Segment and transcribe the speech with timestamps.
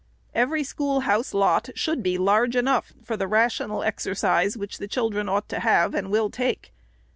[0.33, 5.47] Every schoolhouse lot should be large enough for the rational exercise which the children ought
[5.49, 6.73] to have, and will take.